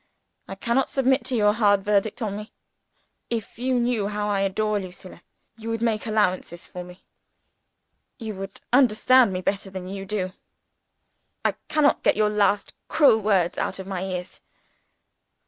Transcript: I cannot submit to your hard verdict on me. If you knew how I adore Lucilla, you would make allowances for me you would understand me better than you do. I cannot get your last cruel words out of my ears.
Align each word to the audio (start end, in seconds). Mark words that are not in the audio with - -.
I 0.47 0.55
cannot 0.55 0.89
submit 0.89 1.23
to 1.25 1.35
your 1.35 1.53
hard 1.53 1.85
verdict 1.85 2.23
on 2.23 2.35
me. 2.35 2.51
If 3.29 3.59
you 3.59 3.75
knew 3.79 4.07
how 4.07 4.27
I 4.29 4.39
adore 4.41 4.79
Lucilla, 4.79 5.21
you 5.57 5.69
would 5.69 5.83
make 5.83 6.07
allowances 6.07 6.65
for 6.67 6.83
me 6.83 7.03
you 8.17 8.33
would 8.33 8.61
understand 8.73 9.31
me 9.31 9.41
better 9.41 9.69
than 9.69 9.87
you 9.87 10.07
do. 10.07 10.33
I 11.45 11.53
cannot 11.67 12.01
get 12.01 12.15
your 12.17 12.31
last 12.31 12.73
cruel 12.87 13.19
words 13.21 13.59
out 13.59 13.77
of 13.77 13.85
my 13.85 14.03
ears. 14.03 14.41